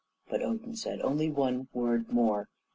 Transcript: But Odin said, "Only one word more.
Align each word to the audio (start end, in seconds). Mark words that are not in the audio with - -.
But 0.29 0.41
Odin 0.41 0.75
said, 0.75 0.99
"Only 1.01 1.29
one 1.29 1.67
word 1.73 2.11
more. 2.11 2.49